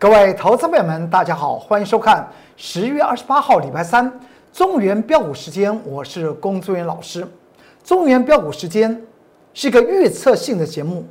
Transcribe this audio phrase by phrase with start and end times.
[0.00, 2.26] 各位投资朋友们，大家好，欢迎收看
[2.56, 4.10] 十月二十八号礼拜三
[4.50, 7.22] 中原标股时间，我是龚作员老师。
[7.84, 8.98] 中原标股时间
[9.52, 11.04] 是一个预测性的节目，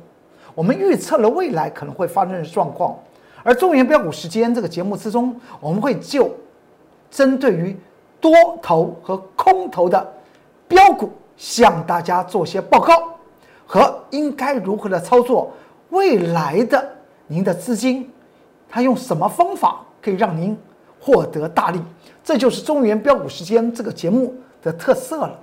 [0.56, 2.98] 我们预测了未来可能会发生的状况。
[3.44, 6.28] 而中原标股时间这个节目之中，我们会就
[7.12, 7.78] 针对于
[8.20, 10.04] 多头和空头的
[10.66, 12.92] 标股向大家做些报告，
[13.68, 15.52] 和应该如何的操作
[15.90, 16.84] 未来的
[17.28, 18.10] 您的资金。
[18.70, 20.56] 他用什么方法可以让您
[21.00, 21.80] 获得大利？
[22.22, 25.38] 这就是中原标股时间这个节目的特色了。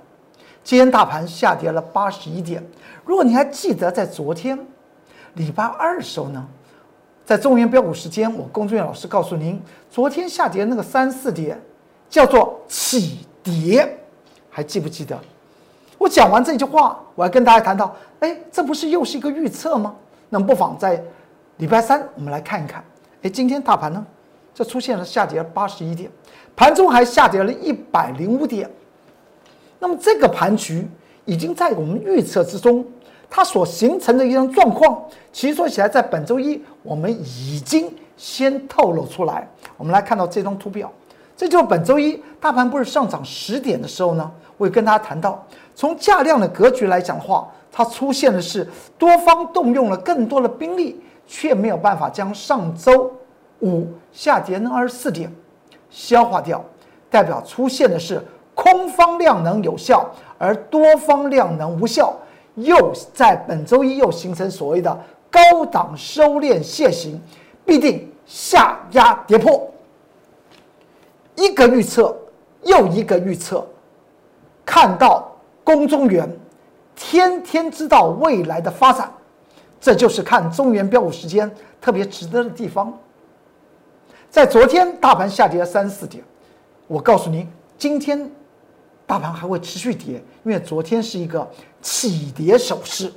[0.64, 2.64] 今天大盘下跌了八十一点。
[3.04, 4.58] 如果你还记得，在昨天
[5.34, 6.46] 礼拜二的时候呢，
[7.24, 9.60] 在中原标股时间，我龚俊老师告诉您，
[9.90, 11.60] 昨天下跌那个三四点
[12.08, 13.98] 叫做起跌，
[14.50, 15.18] 还记不记得？
[15.96, 19.94] 我讲完这句话，我还跟大家谈到，哎，这不是又是一个预测吗？
[20.28, 21.02] 那么不妨在
[21.56, 22.84] 礼拜三我们来看一看。
[23.22, 24.06] 哎，今天大盘呢，
[24.54, 26.08] 这出现了下跌八十一点，
[26.54, 28.70] 盘中还下跌了一百零五点。
[29.80, 30.86] 那么这个盘局
[31.24, 32.84] 已经在我们预测之中，
[33.28, 35.02] 它所形成的一种状况，
[35.32, 39.48] 其实说起来，在本周一我们已经先透露出来。
[39.76, 40.88] 我们来看到这张图表，
[41.36, 48.64] 这就是本周一大盘不是上涨十点的时候呢，我也跟大家谈到，从价量的格局来讲的话，它出现的是
[48.96, 51.00] 多方动用了更多的兵力。
[51.28, 53.12] 却没有办法将上周
[53.60, 55.30] 五下跌那二十四点
[55.90, 56.64] 消化掉，
[57.10, 58.20] 代表出现的是
[58.54, 62.16] 空方量能有效，而多方量能无效，
[62.54, 64.98] 又在本周一又形成所谓的
[65.30, 67.20] 高档收敛楔形，
[67.64, 69.70] 必定下压跌破。
[71.36, 72.16] 一个预测
[72.62, 73.64] 又一个预测，
[74.64, 75.30] 看到
[75.62, 76.28] 宫中元
[76.96, 79.12] 天天知道未来的发展。
[79.80, 81.50] 这就是看中原标股时间
[81.80, 82.92] 特别值得的地方。
[84.30, 86.22] 在昨天大盘下跌了三四点，
[86.86, 88.30] 我告诉您，今天
[89.06, 91.48] 大盘还会持续跌，因为昨天是一个
[91.80, 93.10] 起跌走势。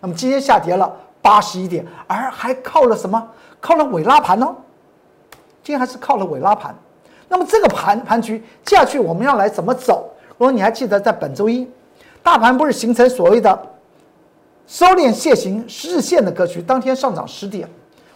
[0.00, 3.28] 那么今天下跌了八十一点，而还靠了什么？
[3.60, 4.54] 靠了尾拉盘呢？
[5.62, 6.74] 今天还是靠了尾拉盘。
[7.28, 10.08] 那么这个盘盘局接下去我们要来怎么走？
[10.36, 11.68] 如果你还记得，在本周一，
[12.22, 13.73] 大盘不是形成所谓的？
[14.66, 17.68] 收敛楔形日线的格局，当天上涨十点。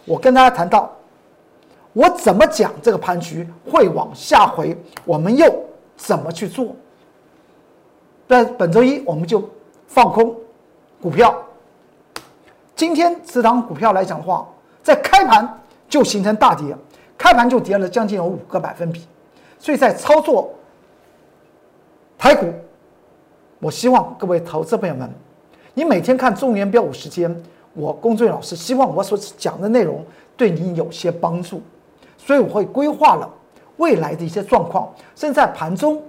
[0.05, 0.91] 我跟大家谈到，
[1.93, 5.45] 我怎么讲这个盘局会往下回，我们又
[5.95, 6.75] 怎么去做？
[8.27, 9.47] 在本周一，我们就
[9.87, 10.35] 放空
[10.99, 11.35] 股票。
[12.75, 14.47] 今天这档股票来讲的话，
[14.81, 16.75] 在开盘就形成大跌，
[17.17, 19.05] 开盘就跌了将近有五个百分比。
[19.59, 20.51] 所以在操作
[22.17, 22.51] 台股，
[23.59, 25.11] 我希望各位投资朋友们。
[25.79, 27.33] 你每天看中原标股时间，
[27.73, 30.03] 我龚俊老师希望我所讲的内容
[30.35, 31.61] 对你有些帮助，
[32.17, 33.33] 所以我会规划了
[33.77, 34.93] 未来的一些状况。
[35.15, 36.03] 甚至在盘中，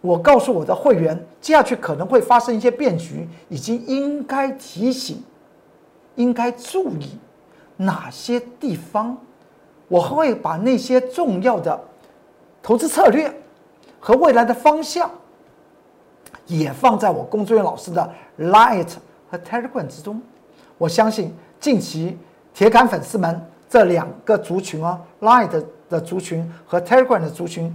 [0.00, 5.22] 我告诉我的会员，接下去可能会发生一些变局，以及应该提醒、
[6.14, 7.10] 应该注意
[7.76, 9.14] 哪些地方。
[9.86, 11.78] 我会把那些重要的
[12.62, 13.30] 投资策略
[14.00, 15.10] 和未来的方向。
[16.46, 18.88] 也放在我工作人员老师的 Light
[19.30, 20.20] 和 Telegram 之中。
[20.78, 22.16] 我相信近期
[22.54, 27.74] 铁杆粉丝们这两个族群哦，Light 的族群和 Telegram 的族群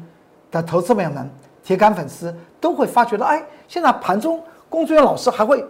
[0.50, 1.30] 的投资朋友们，
[1.64, 5.66] 铁杆粉丝都会发觉到，哎，现在盘中工作人员老师还会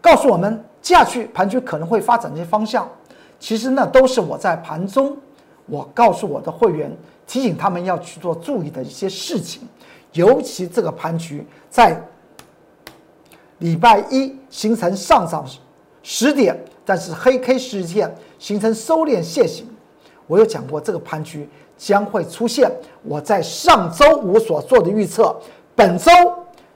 [0.00, 2.88] 告诉我们接下去盘局可能会发展的方向。
[3.38, 5.14] 其实那都是我在盘中
[5.66, 6.90] 我告诉我的会员，
[7.26, 9.68] 提醒他们要去做注意的一些事情。
[10.16, 12.02] 尤其这个盘局在
[13.58, 15.46] 礼拜一形成上涨
[16.02, 19.68] 十点，但是黑 K 十日线形成收敛线形。
[20.26, 22.70] 我有讲过，这个盘局将会出现
[23.02, 25.36] 我在上周五所做的预测。
[25.74, 26.10] 本周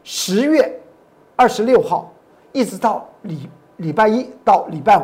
[0.05, 0.81] 十月
[1.37, 2.13] 二十六号
[2.53, 3.49] 一直到礼
[3.79, 5.03] 礼拜一到礼拜五，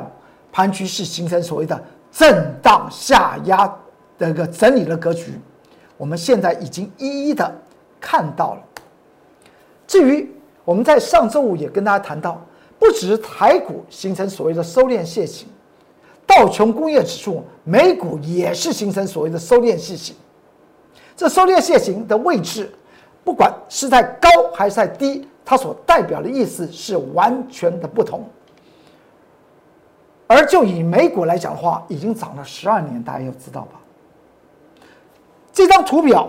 [0.52, 1.82] 盘局是形成所谓的
[2.12, 3.66] 震荡下压
[4.18, 5.32] 的一个整理的格局。
[5.96, 7.54] 我们现在已经一一的。
[8.06, 8.62] 看到了。
[9.84, 10.32] 至于
[10.64, 12.40] 我们在上周五也跟大家谈到，
[12.78, 15.48] 不只是台股形成所谓的收敛楔形，
[16.24, 20.14] 道琼工业指数、美股也是形成所谓的收敛楔形。
[21.16, 22.72] 这收敛楔形的位置，
[23.24, 28.24] 不管是在高还是在低，它所代表的意思是完全的不同。
[30.28, 33.80] 而就以美股来讲的话，已经涨了十二年，大家要知道吧？
[35.52, 36.28] 这张图表。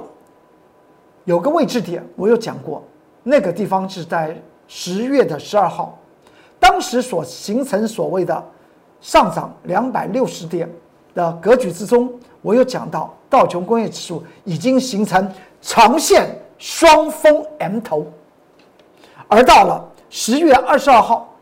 [1.27, 2.81] 有个位置点，我有讲过，
[3.21, 4.33] 那个地方是在
[4.65, 5.99] 十月的十二号，
[6.57, 8.41] 当时所形成所谓的
[9.01, 10.69] 上涨两百六十点
[11.13, 12.09] 的格局之中，
[12.41, 15.29] 我有讲到道琼工业指数已经形成
[15.61, 18.07] 长线双峰 M 头，
[19.27, 21.35] 而到了十月二十二号，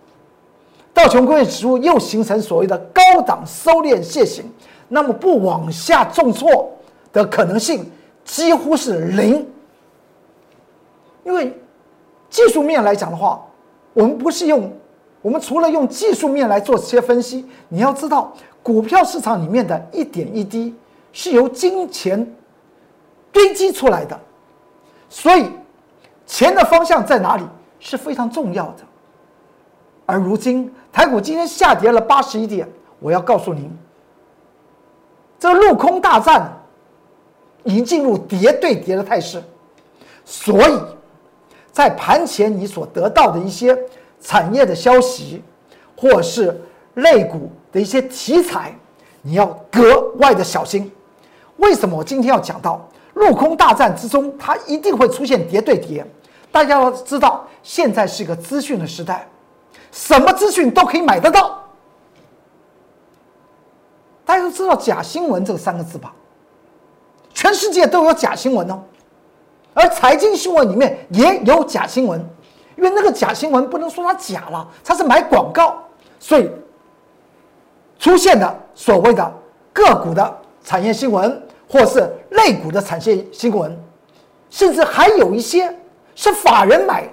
[0.96, 4.52] 道琼工业指数又形成所谓的高档收敛楔形，
[4.88, 6.72] 那么不往下重挫
[7.14, 7.86] 的可能性
[8.24, 9.48] 几乎是零，
[11.26, 11.52] 因为
[12.30, 13.46] 技术面来讲的话，
[13.94, 14.72] 我们不是用。
[15.22, 18.32] 我们除了用技术面来做这些分析，你要知道，
[18.62, 20.72] 股票市场里面的一点一滴
[21.12, 22.36] 是由金钱
[23.32, 24.20] 堆积出来的，
[25.10, 25.50] 所以
[26.28, 27.44] 钱的方向在哪里
[27.80, 28.84] 是非常重要的。
[30.06, 32.70] 而如今台股今天下跌了八十一点，
[33.00, 33.68] 我要告诉您，
[35.40, 36.56] 这陆空大战
[37.64, 39.42] 已经进入跌对跌的态势，
[40.24, 40.80] 所以
[41.76, 43.78] 在盘前你所得到的一些。
[44.22, 45.44] 产业的消息，
[45.96, 46.60] 或是
[46.96, 48.74] 类股的一些题材，
[49.22, 50.92] 你要格外的小心。
[51.58, 56.04] 为什么我今天要讲到陆空大战之中，它一定会出现叠对叠？
[56.52, 59.28] 大家要知道，现在是一个资讯的时代，
[59.92, 61.62] 什么资讯都可以买得到。
[64.26, 66.12] 大家都知道“假新闻”这三个字吧？
[67.32, 68.82] 全世界都有假新闻哦，
[69.76, 72.20] 而财经新闻里面也有假新闻。
[72.76, 75.78] 因为那个假新闻不能说它假了，它是买广告，
[76.20, 76.52] 所以
[77.98, 79.34] 出现的所谓的
[79.72, 83.74] 个股的产业新闻，或是类股的产业新闻，
[84.50, 85.74] 甚至还有一些
[86.16, 87.08] 是法人买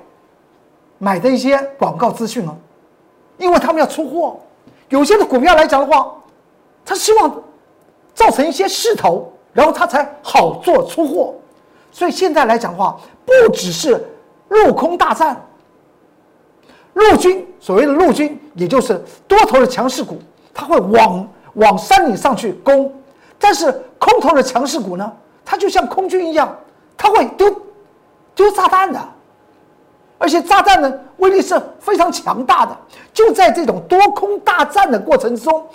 [0.98, 2.56] 买的一些广告资讯哦，
[3.38, 4.40] 因为他们要出货，
[4.88, 6.12] 有些的股票来讲的话，
[6.84, 7.40] 他希望
[8.14, 11.36] 造成一些势头，然后他才好做出货，
[11.92, 14.04] 所以现在来讲的话，不只是
[14.48, 15.40] 陆空大战。
[16.94, 20.18] 陆军所谓的陆军，也就是多头的强势股，
[20.52, 22.90] 它会往往山顶上去攻；
[23.38, 25.10] 但是空头的强势股呢，
[25.44, 26.54] 它就像空军一样，
[26.96, 27.54] 它会丢
[28.34, 29.00] 丢炸弹的，
[30.18, 32.76] 而且炸弹呢威力是非常强大的。
[33.12, 35.66] 就在这种多空大战的过程之中，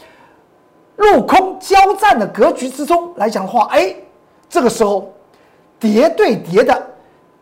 [0.98, 3.96] 陆空交战的格局之中来讲的话，哎，
[4.48, 5.12] 这个时候
[5.79, 6.88] 叠对叠的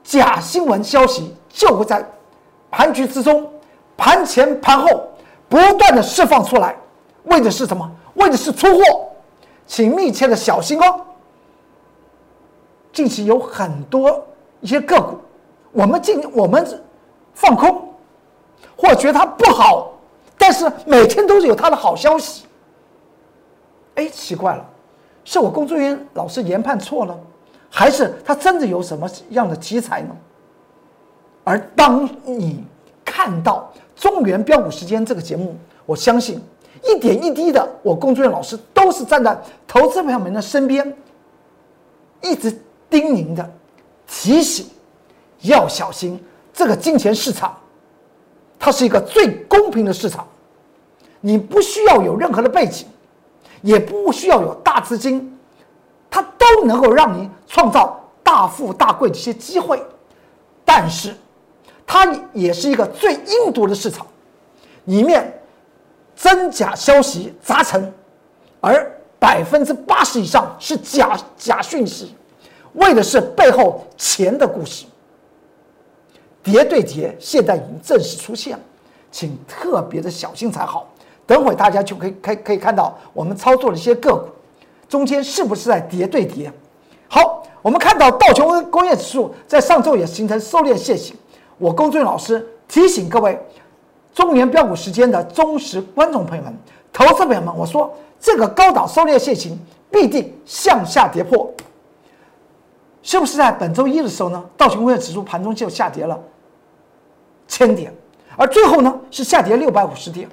[0.03, 2.05] 假新闻消息就会在
[2.69, 3.49] 盘局之中。
[3.97, 5.07] 盘前盘后
[5.47, 6.75] 不断的释放出来，
[7.23, 7.89] 为的是什么？
[8.15, 9.09] 为的是出货，
[9.65, 11.01] 请密切的小心哦。
[12.91, 14.25] 近期有很多
[14.59, 15.17] 一些个股，
[15.71, 16.65] 我们进我们
[17.33, 17.89] 放空，
[18.77, 19.93] 或觉得它不好，
[20.37, 22.45] 但是每天都是有它的好消息。
[23.95, 24.65] 哎，奇怪了，
[25.23, 27.17] 是我工作人员老师研判错了，
[27.77, 30.15] 还是他真的有什么样的题材呢？
[31.43, 32.63] 而当你
[33.03, 33.69] 看到。
[33.95, 35.55] 中原标股时间这个节目，
[35.85, 36.37] 我相信
[36.83, 40.93] 一点一滴的，我工作人员老师都是站在投资朋友们的身边，
[42.21, 42.51] 一直
[42.89, 43.49] 叮咛的
[44.05, 44.67] 提醒，
[45.43, 46.21] 要小心
[46.53, 47.57] 这个金钱市场，
[48.59, 50.27] 它是一个最公平的市场，
[51.21, 52.85] 你不需要有任何的背景，
[53.61, 55.34] 也不需要有大资金，
[56.09, 59.81] 它都能够让你创造大富大贵的一些机会，
[60.63, 61.15] 但是。
[61.87, 64.07] 它也是一个最阴毒的市场，
[64.85, 65.39] 里面
[66.15, 67.93] 真假消息杂陈，
[68.59, 72.15] 而百分之八十以上是假假讯息，
[72.73, 74.87] 为的是背后钱的故事。
[76.41, 78.63] 叠对叠，现在已经正式出现了，
[79.11, 80.89] 请特别的小心才好。
[81.27, 84.27] 等会大家就可以可以可以看到我们操作的一些个股，
[84.95, 86.49] 中间是不是在叠对叠？
[87.09, 91.13] 好，我们看到道琼工业指数在上周也形成收敛线形。
[91.57, 93.37] 我龚俊老师提醒各位
[94.13, 96.57] 中年标股时间的忠实观众朋友们、
[96.93, 99.59] 投资朋友们，我说这个高档收敛线型
[99.91, 101.53] 必定向下跌破，
[103.03, 104.41] 是不是在本周一的时候呢？
[104.55, 106.17] 道琼工业指数盘中就下跌了
[107.49, 107.93] 千点，
[108.37, 110.29] 而最后呢是下跌六百五十点。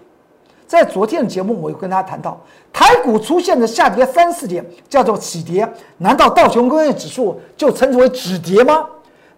[0.72, 2.40] 在昨天的节目，我有跟大家谈到，
[2.72, 8.86] 台股出现的下跌三四点叫做起跌，难道道琼工业指数就称之为止跌吗？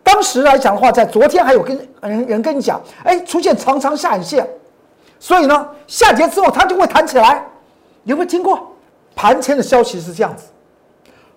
[0.04, 4.48] 当时来讲的话，在昨天还有跟人人跟你讲，哎，出现长长下影线，
[5.18, 7.44] 所以呢，下跌之后它就会弹起来。
[8.04, 8.68] 有没有听过？
[9.16, 10.44] 盘前的消息是这样子，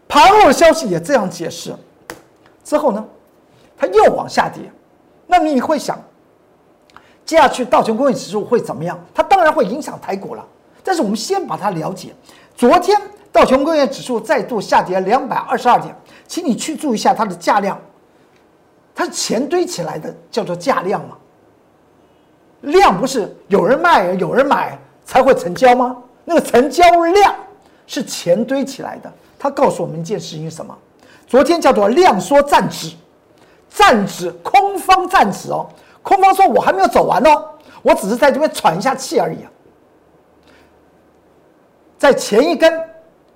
[0.08, 1.74] 盘后的消息也这样解释。
[2.64, 3.04] 之后呢，
[3.76, 4.62] 它又往下跌。
[5.26, 6.00] 那你会想，
[7.28, 8.98] 接下去道琼工业指数会怎么样？
[9.14, 10.44] 它当然会影响台股了。
[10.82, 12.16] 但是我们先把它了解。
[12.56, 13.00] 昨天
[13.34, 15.94] 道琼工业指数再度下跌两百二十二点，
[16.26, 17.78] 请你去注意一下它的价量。
[18.96, 21.18] 它是钱堆起来的，叫做价量嘛。
[22.62, 25.98] 量不是有人卖有人买才会成交吗？
[26.24, 27.36] 那个成交量
[27.86, 29.14] 是钱堆起来的。
[29.38, 30.76] 它告诉我们一件事情是什么？
[31.28, 32.94] 昨天叫做量缩暂止，
[33.70, 35.68] 暂止空方暂止哦，
[36.08, 37.44] 空方说我还没有走完哦，
[37.82, 39.52] 我只是在这边喘一下气而已啊。
[41.98, 42.82] 在前一根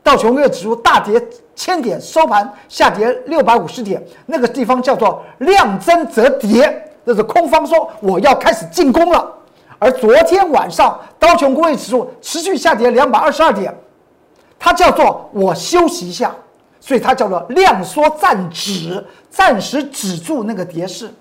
[0.01, 1.21] 道琼斯指数大跌
[1.53, 9.29] 千点，收盘下跌六百五十点，那个地方叫做量增则跌，这是空方说我要开始进攻了。
[9.77, 13.75] 而昨天晚上道琼工业指数持续下跌两百二十二点，
[14.57, 16.33] 它叫做我休息一下，
[16.79, 21.13] 所以它叫做量缩暂止，暂时止住那个跌势，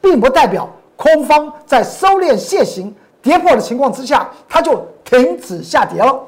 [0.00, 6.20] 并不代表空方在收敛楔形跌破的情况之下，它就停止下跌了，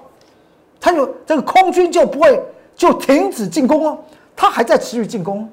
[0.78, 2.40] 它就这个空军就不会
[2.76, 3.98] 就停止进攻了，
[4.36, 5.50] 它还在持续进攻，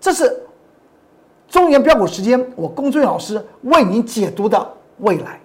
[0.00, 0.42] 这是
[1.48, 5.38] 中原标股时间，我龚俊老师为您解读的未来。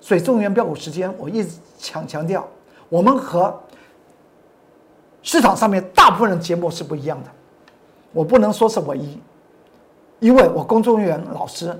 [0.00, 2.46] 所以中原标股时间，我一直强强调，
[2.90, 3.58] 我们和
[5.22, 7.30] 市场上面大部分的节目是不一样的。
[8.12, 9.18] 我不能说是唯一，
[10.24, 11.78] 因为我公众员老师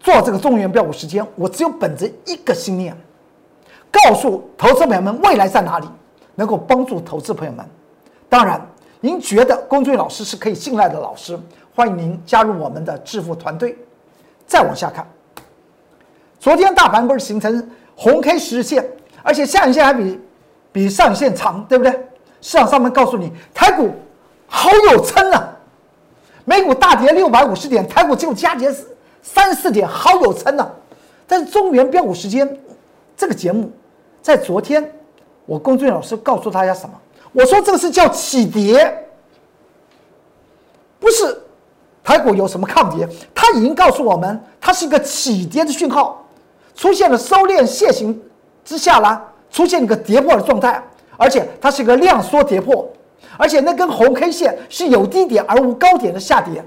[0.00, 2.92] 做这个中原标股时间，我只有本着一个信念，
[3.88, 5.86] 告诉投资朋友们未来在哪里，
[6.34, 7.64] 能够帮助投资朋友们。
[8.28, 8.60] 当然，
[8.98, 11.38] 您觉得公众员老师是可以信赖的老师，
[11.72, 13.78] 欢迎您加入我们的致富团队。
[14.44, 15.06] 再往下看。
[16.40, 18.84] 昨天大盘不是形成红 K 十日线，
[19.22, 20.20] 而且下影线还比
[20.72, 21.92] 比上影线长，对不对？
[22.40, 23.92] 市场上面告诉你，台股
[24.48, 25.54] 好有撑啊，
[26.48, 28.74] 美股大跌六百五十点，台股就加跌
[29.20, 30.66] 三四点，好有撑啊。
[31.26, 32.58] 但是中原标股时间
[33.14, 33.70] 这个节目，
[34.22, 34.90] 在昨天
[35.44, 36.94] 我龚俊老师告诉大家什么？
[37.32, 39.06] 我说这个是叫起跌，
[40.98, 41.38] 不是
[42.02, 46.24] 台股有什么抗跌，它已经告诉我们，它是一个起跌的讯号。
[46.74, 48.18] 出现了收敛楔形
[48.64, 50.82] 之下呢，出现一个跌破的状态，
[51.18, 52.88] 而且它是一个量缩跌破，
[53.36, 56.64] 而且那根红 K 线是有低点而无高点的下跌。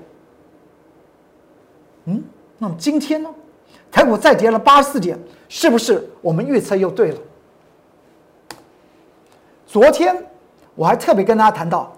[2.05, 2.23] 嗯，
[2.57, 3.29] 那么今天呢，
[3.91, 7.17] 台股再跌了八十四点，是不是我们预测又对了？
[9.67, 10.15] 昨天
[10.75, 11.95] 我还特别跟大家谈到，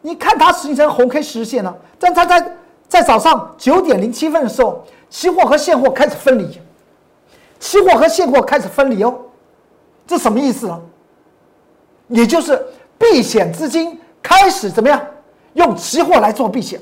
[0.00, 2.56] 你看它形成红 K 十日线呢，但它在
[2.88, 6.60] 在早上九点零七分的时候，期货和现货开始分离。
[7.58, 9.18] 期货和现货开始分离哦，
[10.06, 10.80] 这什么意思呢？
[12.08, 12.64] 也就是
[12.98, 15.00] 避险资金开始怎么样
[15.54, 16.80] 用期货来做避险，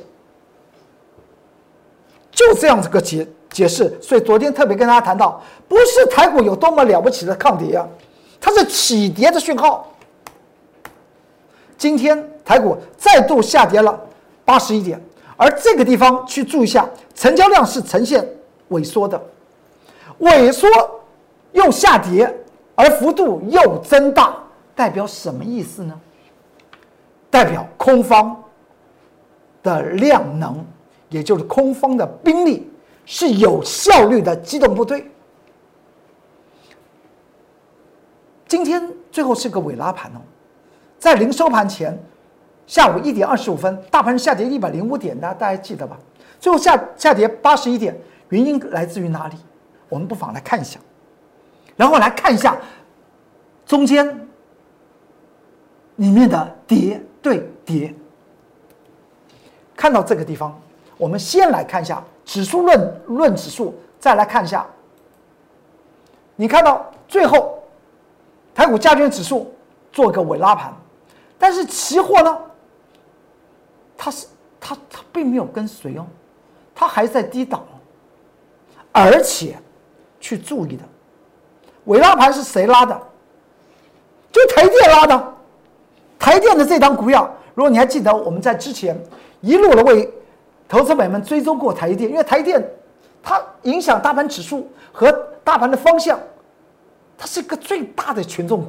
[2.30, 3.96] 就这样子个解解释。
[4.00, 7.86] 所以昨天特别跟大家谈到，不是台股有多么了不起的抗跌啊，
[8.40, 9.90] 它是起跌的讯号。
[11.76, 14.00] 今天台股再度下跌了
[14.44, 15.00] 八十一点，
[15.36, 18.26] 而这个地方去注意一下，成交量是呈现
[18.70, 19.20] 萎缩的。
[20.20, 20.68] 萎缩
[21.52, 22.32] 又下跌，
[22.74, 24.36] 而幅度又增大，
[24.74, 26.00] 代表什么意思呢？
[27.34, 28.44] 代表空方
[29.60, 30.64] 的量能，
[31.08, 32.70] 也就是空方的兵力
[33.04, 35.10] 是有效率的机动部队。
[38.46, 40.20] 今天最后是个尾拉盘哦，
[40.96, 41.98] 在临收盘前，
[42.68, 45.98] 下午一点二十五分，大盘下跌一百零五点，大家大家记得吧？
[46.38, 47.98] 最后下下跌八十一点，
[48.28, 49.34] 原因来自于哪里？
[49.88, 50.78] 我们不妨来看一下，
[51.74, 52.56] 然后来看一下
[53.66, 54.06] 中间
[55.96, 57.92] 里面的跌对叠。
[59.74, 60.60] 看到这个地方，
[60.98, 64.66] 我们先来看一下指数论论指数，再来看一下。
[66.36, 67.62] 你看到最后
[68.54, 69.52] 台股加权指数
[69.90, 70.70] 做个尾拉盘，
[71.38, 72.38] 但是期货呢，
[73.96, 74.26] 它是
[74.60, 76.06] 它它并没有跟随哦，
[76.74, 77.64] 它还在低档，
[78.92, 79.56] 而且。
[80.20, 80.82] 去注意的，
[81.84, 82.98] 尾拉盘是谁拉的？
[84.32, 85.33] 就台电拉的。
[86.24, 88.98] 台电的这张股票，如果你还记得，我们在之前
[89.42, 90.10] 一路的为
[90.66, 92.66] 投资者们追踪过台电，因为台电
[93.22, 95.12] 它影响大盘指数和
[95.44, 96.18] 大盘的方向，
[97.18, 98.68] 它是一个最大的权重股。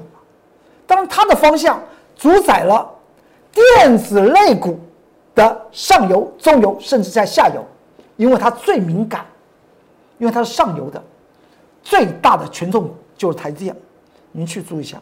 [0.86, 1.82] 当然，它的方向
[2.18, 2.94] 主宰了
[3.54, 4.78] 电子类股
[5.34, 7.64] 的上游、中游，甚至在下游，
[8.18, 9.26] 因为它最敏感，
[10.18, 11.02] 因为它是上游的。
[11.82, 13.76] 最大的权重股就是台积电，
[14.34, 14.98] 您去注意一下。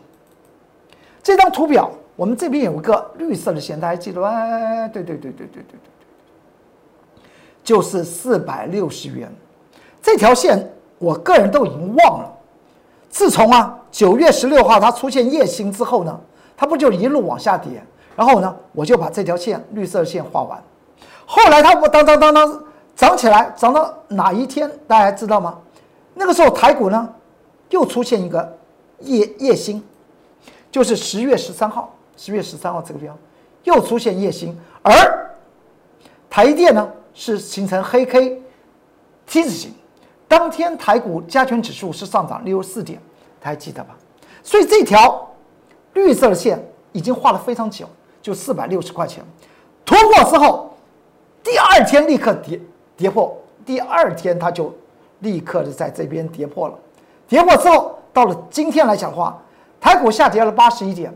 [1.24, 4.88] 这张图表，我们这边有一个绿色的线，大家记得吗？
[4.90, 7.24] 对对对对对对对对，
[7.64, 9.32] 就是四百六十元
[10.02, 12.32] 这条线，我个人都已经忘了。
[13.10, 16.20] 自从啊九月十六号它出现夜星之后呢，
[16.56, 17.84] 它不就一路往下跌？
[18.16, 20.62] 然后呢，我就把这条线绿色线画完。
[21.26, 22.64] 后来它不当当当当
[22.96, 24.70] 涨起来，涨到哪一天？
[24.86, 25.58] 大家知道吗？
[26.14, 27.10] 那个时候台股呢，
[27.70, 28.56] 又出现一个
[29.00, 29.84] 夜夜星，
[30.70, 31.92] 就是十月十三号，
[32.26, 33.18] 十月十三号这个地方
[33.66, 35.36] 又出现夜星，而
[36.30, 38.42] 台电呢是形成黑 K
[39.26, 39.74] 梯子形，
[40.26, 42.98] 当天台股加权指数是上涨六十四点，
[43.42, 43.98] 大家记得吧？
[44.42, 45.30] 所以这条
[45.92, 46.58] 绿色的线
[46.94, 47.86] 已经画了非常久，
[48.22, 49.22] 就四百六十块钱，
[49.84, 50.74] 突破之后，
[51.44, 52.58] 第二天立刻跌
[52.96, 54.74] 跌破，第二天它就
[55.20, 56.80] 立刻的在这边跌破了，
[57.28, 59.38] 跌破之后，到了今天来讲的话，
[59.82, 61.14] 台股下跌了八十一点，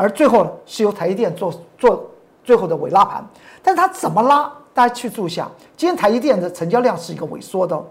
[0.00, 2.10] 而最后呢是由台积电做做
[2.42, 3.24] 最后的尾拉盘，
[3.62, 4.50] 但它怎么拉？
[4.72, 7.84] 大家去注意一下，今天台积电的成交量是一个萎缩的，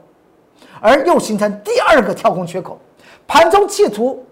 [0.81, 2.79] 而又形成第二个跳空缺口，
[3.27, 4.25] 盘中企图。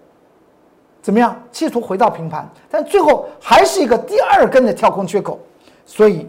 [1.01, 1.41] 怎么样？
[1.51, 5.39] 企图回到平盘，但最后还是一个第二根的跳空缺口，
[5.85, 6.27] 所以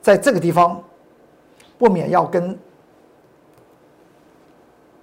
[0.00, 0.82] 在这个地方，
[1.76, 2.56] 不免要跟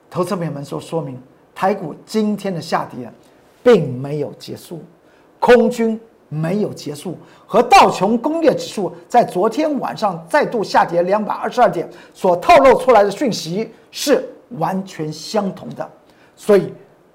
[0.09, 1.21] 投资朋友们说说明，
[1.53, 3.11] 台股今天的下跌
[3.61, 4.83] 并没有结束，
[5.41, 15.89] 空军没有结束，和道琼工业指数在昨天晚上再度下跌两百二十二点所透露出来的讯息是完全相同的，
[16.37, 16.73] 所以。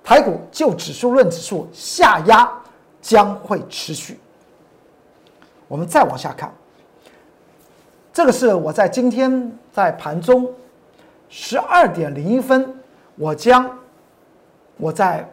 [0.08, 2.48] 台股就指数论指数下压
[3.02, 4.16] 将会持续。
[5.66, 6.54] 我们再往下看，
[8.12, 10.48] 这个是我在今天在盘中
[11.28, 12.72] 十二点零一分，
[13.16, 13.68] 我将
[14.76, 15.28] 我在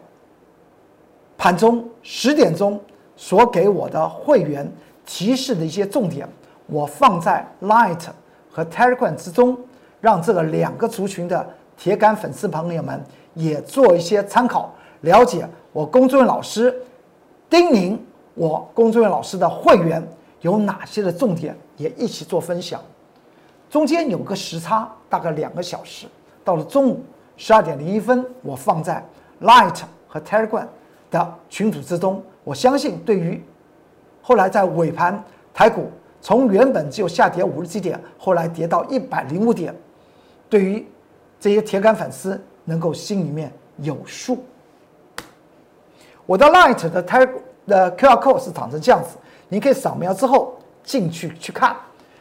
[1.44, 2.80] 盘中十点钟
[3.18, 4.66] 所给我的会员
[5.04, 6.26] 提示的一些重点，
[6.64, 8.00] 我放在 Light
[8.50, 9.54] 和 Telegram 之中，
[10.00, 11.46] 让这个两个族群的
[11.76, 12.98] 铁杆粉丝朋友们。
[13.34, 14.72] 也做一些参考，
[15.02, 16.74] 了解我龚作人老师
[17.50, 17.98] 叮咛
[18.34, 20.02] 我龚作人老师的会员
[20.40, 22.80] 有哪些的重点，也一起做分享。
[23.68, 26.06] 中间有个时差，大概两个小时，
[26.42, 27.02] 到了中午
[27.36, 29.04] 十二点零一分，我放在
[29.42, 30.68] Light 和 Telegram
[31.18, 32.22] 的群组之中。
[32.42, 33.42] 我相信，对于
[34.22, 35.22] 后来在尾盘
[35.52, 39.74] 台股从原本只有下跌五十几点，后来跌到一百零五点，
[40.48, 40.86] 对于
[41.40, 42.40] 这些铁杆粉丝。
[42.66, 44.42] 能够心里面有数。
[46.24, 47.28] 我的 Light 的 t
[47.66, 49.18] 的 QR Code 是长成这样子，
[49.50, 51.76] 你可以扫描之后进去去看。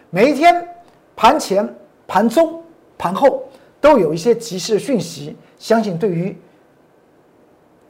[0.10, 0.68] 每一天
[1.16, 1.74] 盘前、
[2.06, 2.62] 盘中、
[2.98, 3.42] 盘后
[3.80, 6.38] 都有一些即时的讯息，相信对于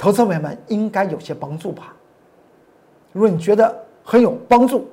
[0.03, 1.95] 投资朋友们应该有些帮助吧。
[3.13, 4.85] 如果你觉得很有帮助，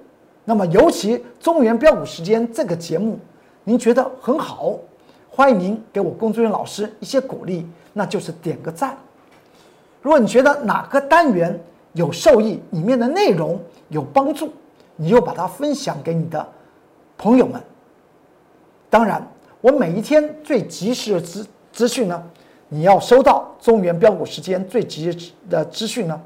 [0.44, 3.18] 那么尤其中原标股时间这个节目，
[3.64, 4.78] 您觉得很好。
[5.28, 8.96] 欢迎您给我工作人员老师一些鼓励，那就是点个赞。
[10.00, 11.60] 如果你觉得哪个单元
[11.94, 14.52] 有受益，里面的内容有帮助，
[14.94, 16.46] 你就把它分享给你的
[17.18, 17.60] 朋友们。
[18.88, 19.26] 当然，
[19.60, 22.22] 我每一天最及时的资资讯呢，
[22.72, 26.18] 你要收到中原标股时间最及时的资讯呢，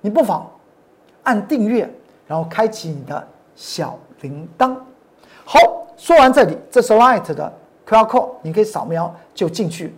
[0.00, 0.48] 你不妨
[1.24, 1.92] 按订阅，
[2.26, 4.74] 然后开启你的小铃铛。
[5.44, 5.58] 好，
[5.96, 7.52] 说完这里，这是 Light 的。
[7.88, 9.92] QR code 你可以扫描就进去，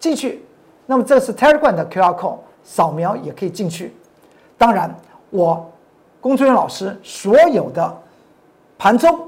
[0.00, 0.44] 进去，
[0.86, 3.94] 那么这是 Telegram 的 QR code，扫描也可以进去。
[4.56, 4.92] 当然，
[5.30, 5.64] 我
[6.20, 7.96] 龚作人员老师所有的
[8.76, 9.20] 盘中、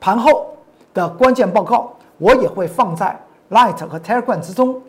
[0.00, 0.46] 盘后
[0.94, 3.14] 的关键报告，我也会放在
[3.50, 4.80] Light 和 Telegram 之中。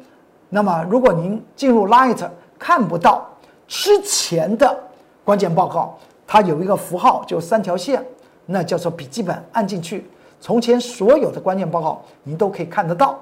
[0.50, 3.30] 那么，如果您进入 Light 看不到
[3.68, 4.78] 之前的
[5.24, 8.04] 关键报告，它有一个符号，就三条线，
[8.48, 10.10] 那叫做笔记本，按进去。
[10.42, 13.20] 从前所有的关键报告，您都可以看得到。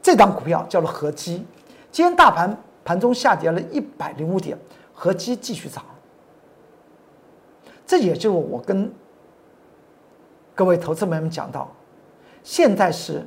[0.00, 1.44] 这档股票叫做合基，
[1.90, 4.58] 今天大盘盘中下跌了一百零五点，
[4.94, 5.84] 合基继续涨。
[7.86, 8.90] 这也就是我跟
[10.54, 11.70] 各位投资朋友们讲到，
[12.42, 13.22] 现在是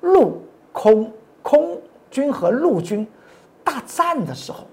[0.00, 1.80] 路空空
[2.10, 3.06] 军和陆军
[3.62, 4.64] 大战的时候，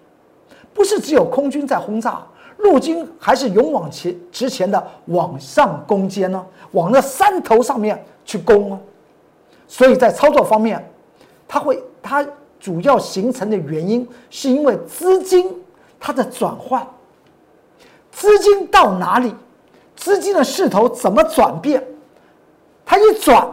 [0.74, 2.26] 不是只有空军在轰炸。
[2.58, 8.80] 陆军还是勇往前直前的往上攻坚呢，往那山头上面去攻啊。
[9.66, 10.92] 所以在操作方面，
[11.48, 12.26] 它会它
[12.60, 15.56] 主要形成的原因，是因为资金
[15.98, 16.86] 它的转换，
[18.12, 19.34] 资金到哪里，
[19.96, 21.82] 资金的势头怎么转变，
[22.86, 23.48] 它一转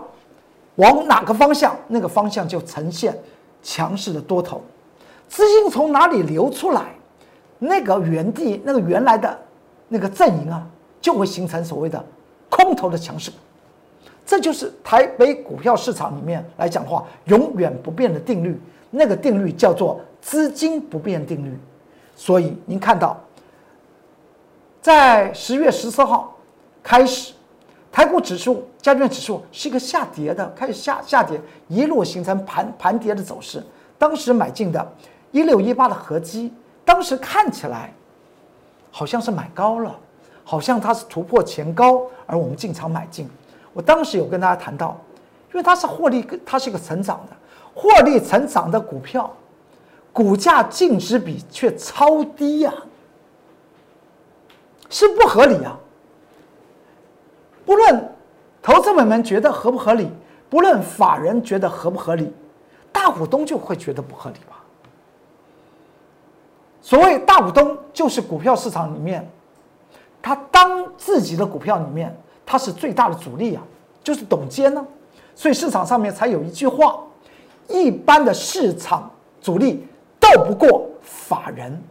[0.77, 3.17] 往哪个方向，那个方向就呈现
[3.63, 4.63] 强势的多头，
[5.29, 6.87] 资金从哪里流出来？
[7.59, 9.39] 那个原地，那个原来的
[9.89, 10.67] 那个阵营啊，
[11.01, 12.05] 就会形成所谓的
[12.51, 13.33] 空头的强势。
[14.27, 18.61] 这就是台北股票市场里面来讲的话，永远不变的定律。
[18.91, 21.59] 那个定律叫做资金不变定律。
[22.15, 23.19] 所以您看到，
[24.83, 26.37] 在十月十四号
[26.83, 27.33] 开始，
[27.97, 33.65] 台股指数、加权指数是一个下跌的，开始下下跌，一路形成盘盘跌的走势。
[33.97, 34.87] 当时买进的
[35.31, 36.53] 一六一八的合基，
[36.85, 37.91] 当时看起来
[38.91, 39.99] 好像是买高了，
[40.45, 43.27] 好像它是突破前高，而我们进场买进。
[43.73, 44.95] 我当时有跟大家谈到，
[45.49, 47.35] 因为它是获利，它是一个成长的
[47.75, 49.35] 获利成长的股票，
[50.13, 52.75] 股价净值比却超低呀，
[54.91, 55.79] 是不合理啊。
[57.67, 58.15] 不论
[58.63, 60.11] 投资者们觉得合不合理，
[60.49, 62.33] 不论法人觉得合不合理，
[62.91, 64.63] 大股东就会觉得不合理吧。
[66.81, 69.29] 所谓大股东，就是股票市场里面，
[70.23, 72.17] 他当自己的股票里面。
[72.49, 73.63] 他是最大的主力啊，
[74.05, 74.87] 就是董监呢，
[75.35, 76.97] 所以市场上面才有一句话：
[77.67, 79.11] 一般的市场
[79.43, 79.85] 主力
[80.21, 81.83] 斗不过法人，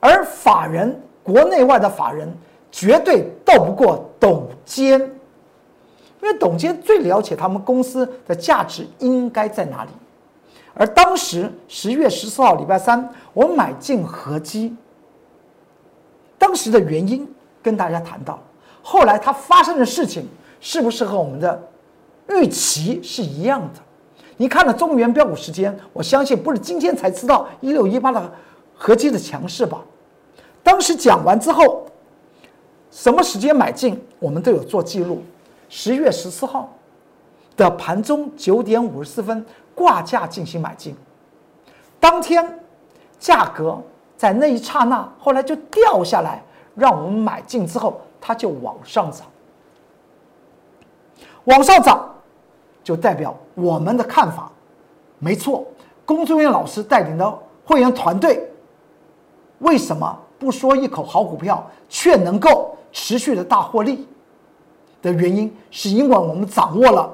[0.00, 2.34] 而法人国内外的法人
[2.70, 9.90] 绝对斗不过董监，因为董监最了解他们公司的价值应该在哪里。
[10.74, 14.76] 而当时十月十四号礼拜三，我买进合基，
[16.38, 17.28] 当时的原因
[17.60, 18.38] 跟大家谈到。
[18.80, 20.28] 后来它发生的事情
[20.60, 21.60] 是不是和我们的
[22.28, 23.80] 预期是一样的？
[24.36, 28.32] 你看了中原标股时间，我相信不是今天才知道一六一八的
[28.76, 29.82] 合基的强势吧？
[30.62, 31.84] 当时讲完之后，
[32.92, 35.22] 什么时间买进，我们都有做记录。
[35.68, 36.70] 十月十四号
[37.56, 40.94] 的盘中九点五十四分挂价进行买进，
[41.98, 42.60] 当天
[43.18, 43.82] 价格
[44.16, 46.40] 在那一刹那后来就掉下来，
[46.76, 48.00] 让我们买进之后。
[48.24, 49.26] 它就往上涨，
[51.42, 52.08] 往上涨，
[52.84, 54.48] 就代表我们的看法
[55.18, 55.66] 没错。
[56.06, 58.48] 龚忠元老师带领的会员团队，
[59.58, 64.06] 为什么不说一口好股票，却能够持续的大获利？
[65.00, 67.12] 的原因是因为我们掌握了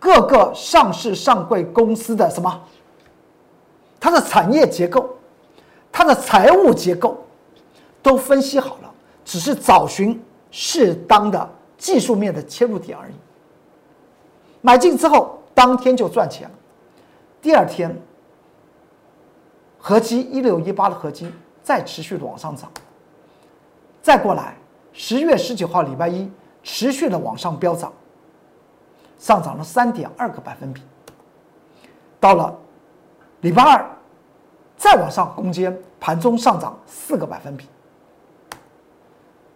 [0.00, 2.60] 各个上市上柜公司的什么？
[4.00, 5.08] 它的产业结构，
[5.92, 7.22] 它的财务结构
[8.02, 8.90] 都分析好了。
[9.22, 13.12] 只是找寻适当的技术面的切入点而已。
[14.60, 16.50] 买进之后，当天就赚钱。
[17.40, 17.96] 第二天，
[19.78, 21.32] 合基一六一八的合金
[21.62, 22.68] 再持续的往上涨。
[24.02, 24.54] 再过来，
[24.92, 26.30] 十月十九号礼拜一
[26.62, 27.92] 持续的往上飙涨，
[29.18, 30.82] 上涨了三点二个百分比。
[32.18, 32.56] 到了
[33.40, 33.90] 礼拜二，
[34.76, 37.66] 再往上攻坚，盘中上涨四个百分比。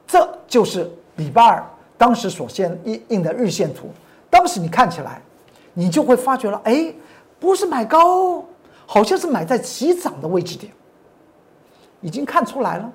[0.07, 1.64] 这就是礼拜二
[1.96, 3.88] 当时所现印印的日线图。
[4.30, 5.20] 当时你看起来，
[5.72, 6.92] 你就会发觉了，哎，
[7.38, 8.44] 不是买高，
[8.87, 10.72] 好像是买在起涨的位置点。
[12.00, 12.92] 已经看出来了，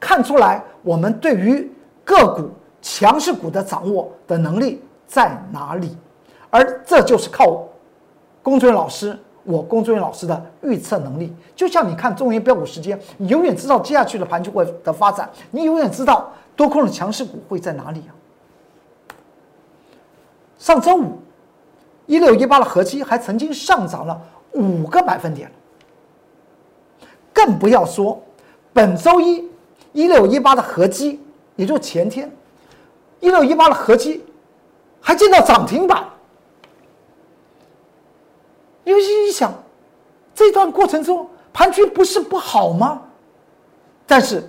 [0.00, 1.70] 看出来我们对于
[2.04, 2.50] 个股
[2.82, 5.96] 强势股的掌握的能力在哪里，
[6.48, 7.68] 而这就是靠
[8.42, 9.16] 龚俊老师。
[9.42, 18.12] 我龚俊老师的预测能力，就像你看中原标股时间，你永远知道接下去的盘就会的发展，你永远知道多空的强势股会在哪里啊。
[20.58, 21.18] 上周五，
[22.04, 24.20] 一六一八的合基还曾经上涨了
[24.52, 25.50] 五个百分点，
[27.32, 28.22] 更不要说
[28.74, 29.49] 本周一
[29.92, 31.20] 一六一八的合基，
[31.56, 32.30] 也就前天，
[33.20, 34.24] 一六一八的合基
[35.00, 36.04] 还见到涨停板。
[38.84, 39.52] 因为一想，
[40.34, 43.02] 这段过程中盘局不是不好吗？
[44.06, 44.42] 但是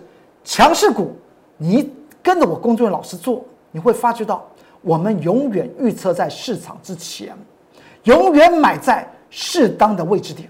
[0.44, 1.16] 强势股，
[1.58, 4.50] 你跟着我工作人员老师做，你会发觉到，
[4.82, 7.36] 我们永远预测在市场之前，
[8.04, 10.50] 永远买在适当的位置点。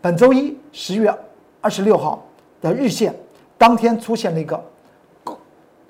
[0.00, 1.12] 本周一十月
[1.64, 2.22] 二十六号
[2.60, 3.14] 的日线，
[3.56, 4.62] 当天出现了一个
[5.24, 5.34] 更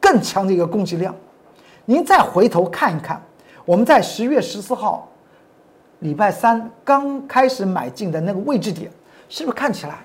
[0.01, 1.13] 更强的一个供给量。
[1.85, 3.21] 您再回头看一看，
[3.65, 5.09] 我们在十月十四号。
[5.99, 8.89] 礼拜三刚开始买进的那个位置点，
[9.29, 9.99] 是不是看起来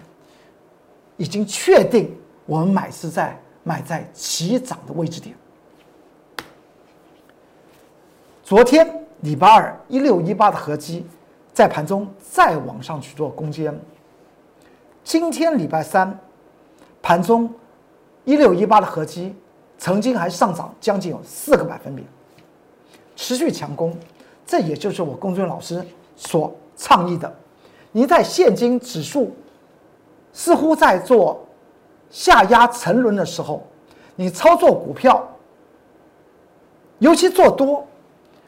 [1.18, 5.36] 已经确定我们买是在买在起涨的位置点？
[8.44, 11.06] 昨天礼拜二一六一八的合基
[11.54, 13.78] 在盘中再往上去做攻坚，
[15.10, 16.20] 今天礼拜三
[17.02, 17.52] 盘中
[18.26, 19.36] 一六一八的合基
[19.76, 22.08] 曾经还上涨将近有四个百分点，
[23.16, 23.98] 持续强攻。
[24.46, 25.84] 这也就是我龚俊老师
[26.16, 27.36] 所倡议的。
[27.92, 29.36] 你在现金指数
[30.32, 31.44] 似乎在做
[32.12, 33.66] 下压沉沦的时候，
[34.16, 35.28] 你操作股票，
[37.00, 37.84] 尤其做多，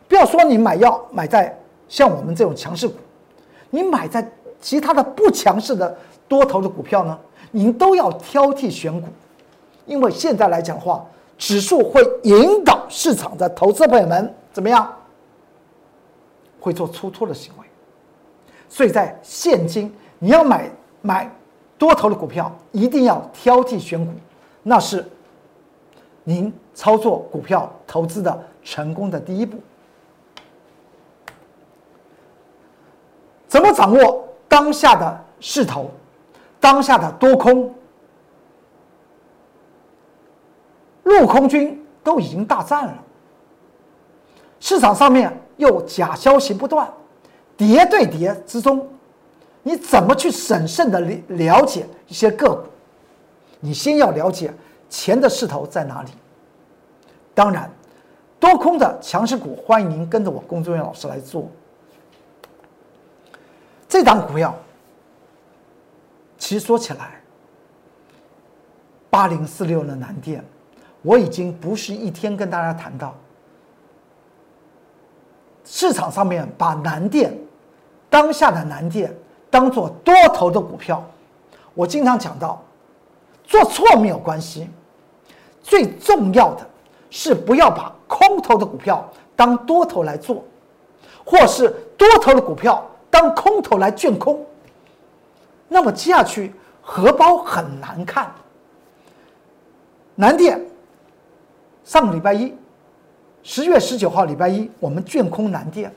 [0.08, 2.98] 不要说你买药买在像我们这种强势股，
[3.72, 5.98] 你买在其他的不强势的
[6.28, 7.20] 多头的股票呢，
[7.52, 9.08] 您都要挑剔选股，
[9.86, 11.06] 因为现在来讲话，
[11.38, 14.90] 指数会引导市场的投资朋友们怎么样？
[16.60, 17.66] 会做出错的行为，
[18.70, 20.70] 所以在现今你要买
[21.02, 21.30] 买
[21.76, 24.12] 多头的股票，一定要挑剔选股，
[24.62, 25.04] 那是
[26.24, 29.58] 您操作股票投资的成功的第一步。
[33.48, 35.90] 怎么掌握当下的势头，
[36.60, 37.74] 当下的多空？
[41.04, 42.94] 陆空军都已经大战了，
[44.60, 46.92] 市场上面又假消息不断，
[47.56, 48.86] 叠对叠之中，
[49.64, 52.64] 你怎么去审慎的了了解一些个股？
[53.62, 54.54] 你先要了解
[54.90, 56.12] 钱的势头在哪里。
[57.34, 57.72] 当然，
[58.38, 61.48] 多空的强势股，欢迎您跟着我工作人员老师来做。
[63.92, 64.56] 这档股票，
[66.38, 67.22] 其实说起来，
[69.10, 70.42] 八零四六的南电。
[71.02, 73.14] 我已经不是一天跟大家谈到，
[75.66, 77.38] 市场上面把南电
[78.10, 79.14] 当下的南电
[79.50, 81.04] 当做多头的股票，
[81.74, 82.64] 我经常讲到，
[83.44, 84.70] 做错没有关系，
[85.62, 86.66] 最重要的
[87.10, 90.42] 是不要把空头的股票当多头来做，
[91.26, 94.44] 或是多头的股票当空头来卷空，
[95.68, 98.32] 那么接下去荷包很难看，
[100.16, 100.60] 南电。
[101.84, 102.56] 上个礼拜一，
[103.44, 105.94] 十月十九号礼拜一，我们卷空南电。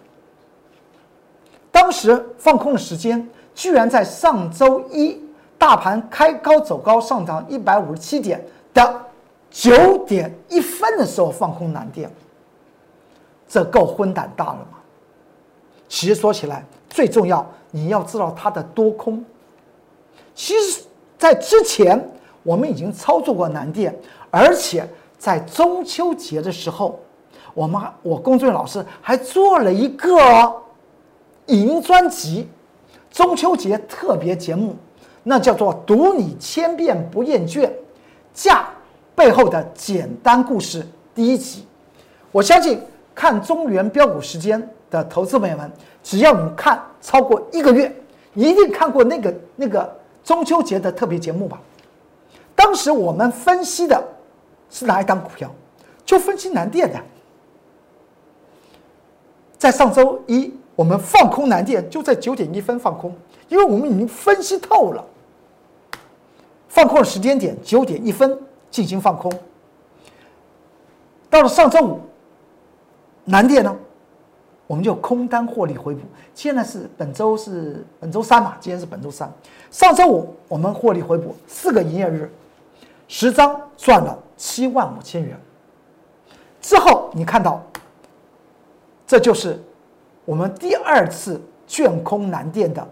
[1.70, 5.20] 当时放空的时间，居然在上周一
[5.56, 9.00] 大盘开高走高上涨一百五十七点的
[9.50, 12.10] 九点一分的时候放空南电，
[13.46, 14.78] 这够昏胆大了吗？
[15.88, 19.24] 其实说起来，最重要你要知道它的多空。
[20.34, 20.82] 其实，
[21.18, 21.98] 在之前
[22.44, 23.92] 我们已经操作过南电，
[24.30, 24.88] 而且。
[25.16, 27.00] 在中秋节的时候，
[27.54, 30.12] 我们我工作人员老师还做了一个
[31.46, 32.46] 影音专辑，
[33.10, 34.76] 中秋节特别节目，
[35.22, 37.70] 那叫做“读你千遍不厌倦”，
[38.34, 38.68] 价
[39.14, 41.64] 背后的简单故事第一集。
[42.30, 42.78] 我相信
[43.14, 45.70] 看中原标股时间的投资朋友们，
[46.02, 47.94] 只要你看超过一个月，
[48.34, 51.60] 一定看过那个那个中秋节的特别节目吧？
[52.54, 54.02] 当时我们分析的。
[54.70, 55.48] 是哪一档股票？
[56.04, 57.00] 就分析南电的，
[59.56, 63.14] 在上周一我们放空南电，就在九点一分放空，
[63.48, 65.04] 因为我们已经分析透了，
[66.66, 68.36] 放空的时间点九点一分
[68.68, 69.32] 进行放空。
[71.30, 72.00] 到了上周五，
[73.24, 73.76] 南电呢，
[74.74, 76.00] 我们就空单获利回补。
[76.34, 78.56] 现在是本周是本周三嘛？
[78.58, 79.32] 今天是本周三，
[79.70, 82.28] 上周五我们获利回补四个营业日，
[83.06, 84.18] 十张赚了。
[84.36, 85.38] 七万五千元
[86.60, 87.62] 之后，你看到，
[89.06, 89.62] 这就是
[90.24, 92.84] 我们第二次卷空南电的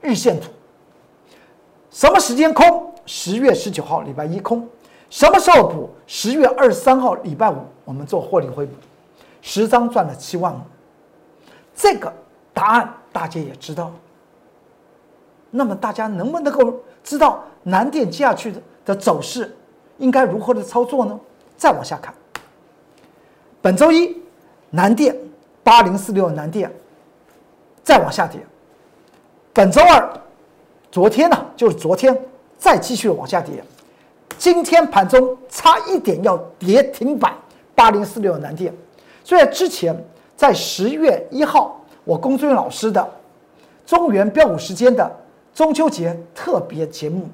[0.00, 0.50] 日线图。
[1.88, 2.92] 什么时间空？
[3.06, 4.68] 十月十九号礼拜一空。
[5.08, 5.88] 什么时候补？
[6.04, 8.72] 十月二十三号礼拜五，我们做获利回补，
[9.40, 10.58] 十张赚了七万五。
[11.76, 12.12] 这个
[12.52, 13.92] 答案大家也知道。
[15.50, 18.52] 那么大家能不能够知道南电接下去
[18.84, 19.54] 的走势？
[19.98, 21.18] 应该如何的操作呢？
[21.56, 22.12] 再往下看，
[23.62, 24.14] 本周一
[24.68, 25.16] 南电
[25.62, 26.70] 八零四六南电
[27.82, 28.38] 再往下跌，
[29.54, 30.20] 本周二
[30.90, 32.14] 昨天呢就是昨天
[32.58, 33.64] 再继续往下跌，
[34.36, 37.34] 今天盘中差一点要跌停板
[37.74, 38.74] 八零四六南电，
[39.24, 39.96] 所以之前
[40.36, 43.08] 在十月一号我龚尊老师的
[43.86, 45.10] 中原标股时间的
[45.54, 47.26] 中秋节特别节目。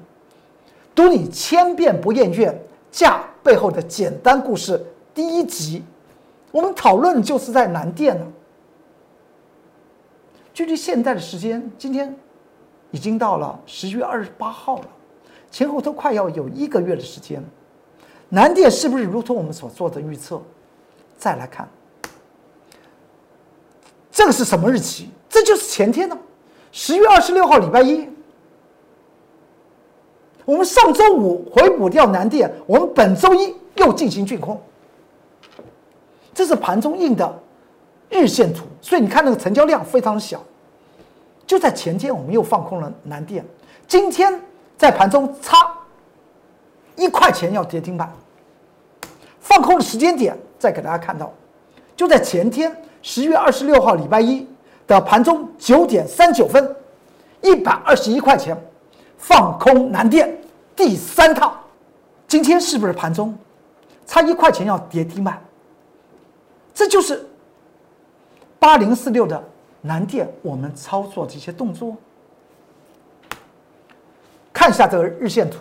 [0.95, 2.53] 读你千遍不厌倦，
[2.91, 5.83] 价背后的简单故事第一集，
[6.51, 8.25] 我们讨论就是在南电呢。
[10.53, 12.15] 距离现在的时间，今天
[12.91, 14.87] 已经到了十月二十八号了，
[15.49, 17.43] 前后都快要有一个月的时间。
[18.29, 20.39] 南电是不是如同我们所做的预测？
[21.17, 21.67] 再来看，
[24.13, 25.09] 这个是什么日期？
[25.27, 26.15] 这就是前天呢，
[26.71, 28.07] 十月二十六号，礼拜一。
[30.45, 34.61] 我们上周五回补掉南电，我们本周一又进行竣空，
[36.33, 37.41] 这是盘中印的
[38.09, 40.41] 日线图，所以你看那个成交量非常小。
[41.47, 43.43] 就在前天，我们又放空了南电，
[43.87, 44.39] 今天
[44.77, 45.57] 在盘中差
[46.95, 48.13] 一块钱要跌停板，
[49.39, 51.33] 放空的时间点再给大家看到，
[51.95, 54.47] 就在前天十月二十六号礼拜一
[54.87, 56.75] 的盘中九点三九分，
[57.41, 58.57] 一百二十一块钱。
[59.17, 60.37] 放空南电
[60.75, 61.57] 第三套，
[62.27, 63.33] 今天是不是盘中
[64.05, 65.41] 差一块钱要跌停板？
[66.73, 67.25] 这就是
[68.59, 69.41] 八零四六的
[69.79, 71.95] 南电我们操作这些动作。
[74.51, 75.59] 看一下这个日线图，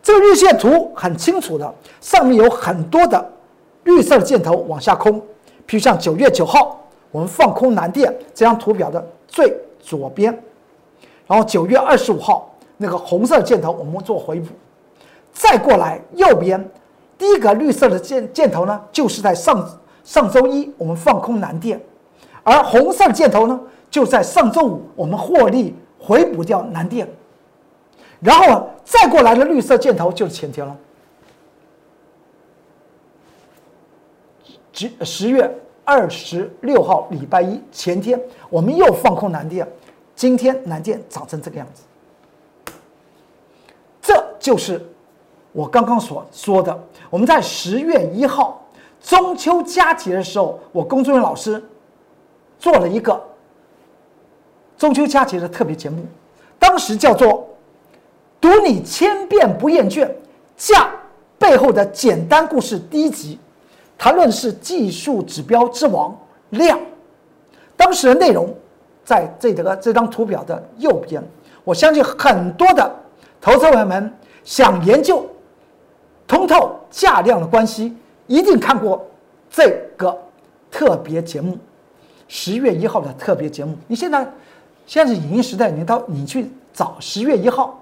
[0.00, 3.32] 这个日线图很清楚的，上面有很多的
[3.82, 5.20] 绿色箭头往下空，
[5.70, 6.80] 譬如像九月九号
[7.12, 10.36] 我们放空南电这张图表的最左边，
[11.28, 14.48] 然后九月二十五号那个红色箭头我们做回补，
[15.32, 16.68] 再过来右边
[17.16, 19.64] 第一个绿色的箭箭头呢，就是在上
[20.02, 21.80] 上周一我们放空南电，
[22.42, 27.08] 而红色箭头呢，就在上周五我们获利回补掉南电。
[28.18, 30.76] 然后再过来的绿色箭头就是前天了，
[34.72, 35.50] 十十月
[35.84, 39.66] 二十六号礼拜一前天，我们又放空南电，
[40.14, 42.72] 今天南电长成这个样子，
[44.00, 44.84] 这就是
[45.52, 46.78] 我刚刚所说的。
[47.08, 48.64] 我们在十月一号
[49.00, 51.62] 中秋佳节的时候，我龚作人老师
[52.58, 53.20] 做了一个
[54.76, 56.04] 中秋佳节的特别节目，
[56.58, 57.46] 当时叫做。
[58.42, 60.10] 读你千遍不厌倦，
[60.56, 60.90] 价
[61.38, 63.38] 背后的简单故事第一集，
[64.00, 66.80] 谈论是技术指标之王量。
[67.76, 68.48] 当时的内容
[69.04, 71.22] 在这个这张图表的右边。
[71.64, 72.90] 我相信很多的
[73.42, 74.10] 投资友们
[74.42, 75.28] 想研究
[76.26, 77.94] 通透价量的关系，
[78.26, 79.06] 一定看过
[79.50, 80.18] 这个
[80.70, 81.58] 特别节目，
[82.26, 83.76] 十月一号的特别节目。
[83.86, 84.26] 你现在
[84.86, 87.78] 现在是影音时代，你到你去找十月一号。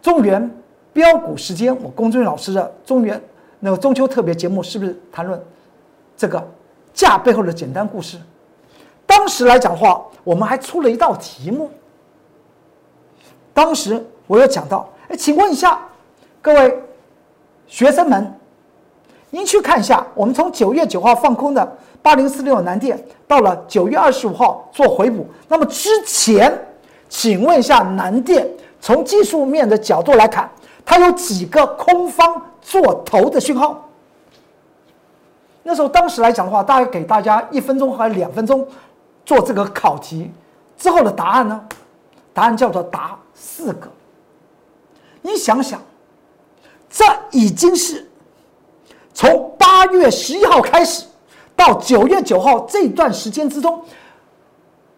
[0.00, 0.48] 中原
[0.92, 3.20] 标股时间，我龚俊老师的中原
[3.60, 5.40] 那个中秋特别节目是不是谈论
[6.16, 6.46] 这个
[6.92, 8.18] 价背后的简单故事？
[9.06, 11.70] 当时来讲的话，我们还出了一道题目。
[13.54, 15.80] 当时我有讲到，哎，请问一下
[16.42, 16.82] 各位
[17.66, 18.34] 学生们，
[19.30, 26.52] 您去看一下，我们从九月九号放空的八零四六南电，到了九月二十五号做回补，那么之前，
[27.08, 28.46] 请问一下南电。
[28.78, 30.48] 从技术面的角度来看，
[30.86, 33.86] 它有几个空方做头的讯号。
[35.64, 38.66] 那时候当时来讲的话，大概给大家一分钟还是两分钟
[39.24, 40.30] 做这个考题，
[40.78, 41.60] 之后的答案呢？
[42.32, 43.90] 答案叫做答四个。
[45.22, 45.82] 你想想，
[46.88, 48.08] 这已经是
[49.12, 51.04] 从八月十一号开始
[51.56, 53.82] 到九月九号这段时间之中，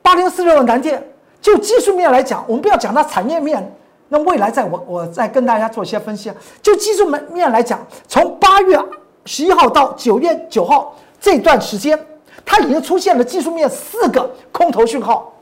[0.02, 1.02] 八零四六的南电。
[1.40, 3.74] 就技术面来讲，我们不要讲它产业面，
[4.08, 6.36] 那未来在我我再跟大家做一些分析啊。
[6.62, 8.78] 就技术面面来讲，从八月
[9.24, 11.98] 十一号到九月九号这段时间，
[12.44, 15.32] 它已经出现了技术面四个空头讯号，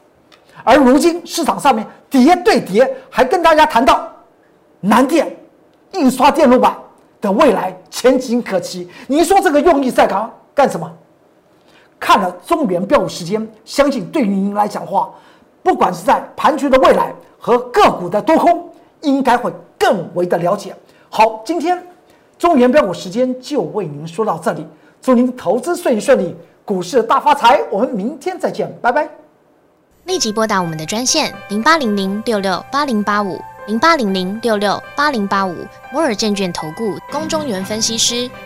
[0.65, 4.11] 而如今市场上面跌对跌，还跟大家谈到
[4.81, 5.37] 南电、
[5.93, 6.77] 印刷电路板
[7.21, 8.91] 的未来前景可期。
[9.07, 10.91] 你说这个用意在干干什么？
[11.99, 15.11] 看了中原标五时间，相信对于您来讲话。
[15.63, 17.13] 不管是在盘局的未来
[17.47, 18.69] 和个股的多空，
[19.03, 20.75] 应该会更为的了解。
[21.09, 21.81] 好，今天
[22.37, 24.67] 中原标股时间就为您说到这里，
[25.01, 27.63] 祝您投资顺利顺利，股市大发财。
[27.71, 29.09] 我们明天再见，拜拜。
[30.07, 35.55] 立即拨打我们的专线零八零零六六八零八五零八零零六六八零八五
[35.93, 38.29] 摩尔证券投顾龚中原分析师。